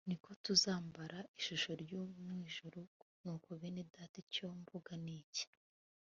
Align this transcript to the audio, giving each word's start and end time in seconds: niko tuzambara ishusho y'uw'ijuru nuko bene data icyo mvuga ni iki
niko 0.09 0.29
tuzambara 0.45 1.17
ishusho 1.39 1.71
y'uw'ijuru 1.89 2.81
nuko 3.23 3.49
bene 3.59 3.81
data 3.93 4.15
icyo 4.23 4.45
mvuga 4.61 4.91
ni 5.03 5.13
iki 5.23 5.45